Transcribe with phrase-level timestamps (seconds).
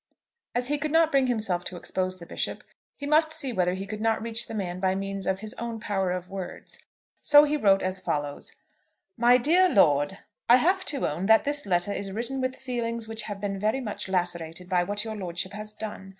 [0.55, 2.63] As he could not bring himself to expose the Bishop,
[2.97, 5.79] he must see whether he could not reach the man by means of his own
[5.79, 6.79] power of words;
[7.21, 8.55] so he wrote as follows;
[9.15, 10.17] "MY DEAR LORD,
[10.49, 13.79] I have to own that this letter is written with feelings which have been very
[13.79, 16.09] much lacerated by what your lordship has done.